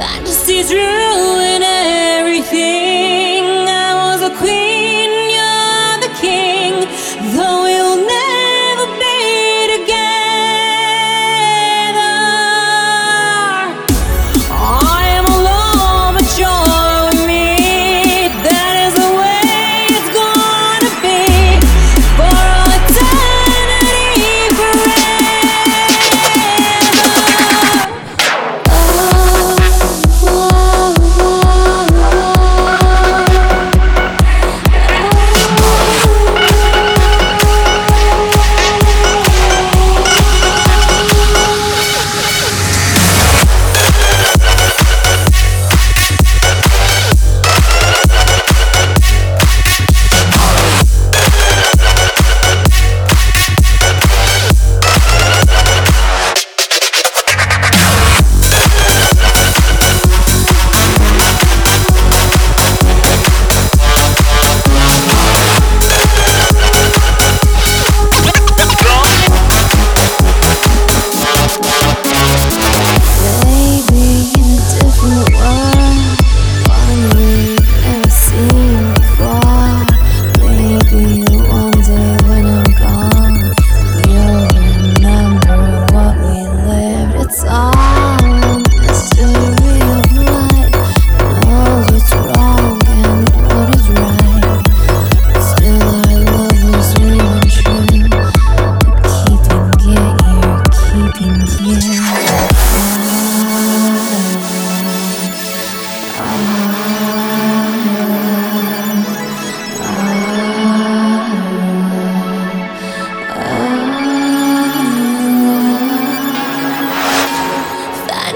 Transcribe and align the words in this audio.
Fantasies 0.00 0.72
ruin 0.72 1.69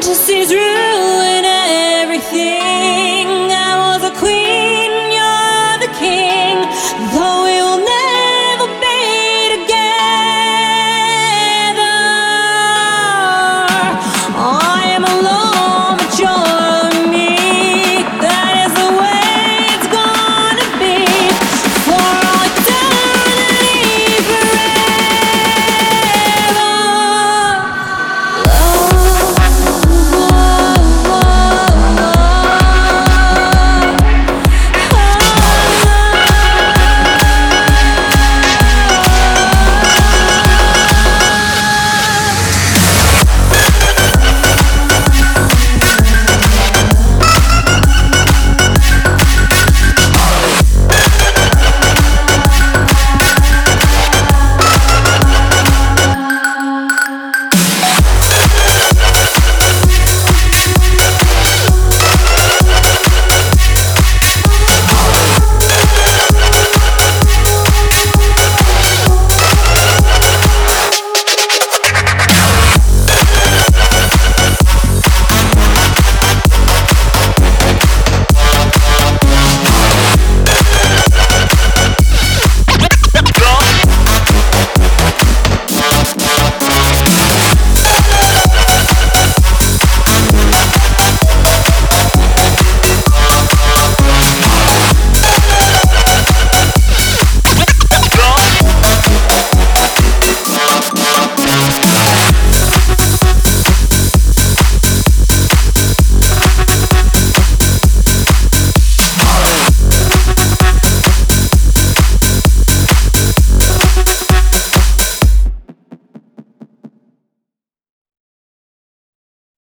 Fantasies 0.05 0.53
ruin 0.53 1.45
everything. 1.47 3.24